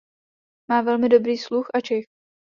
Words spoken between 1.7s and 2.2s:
a čich.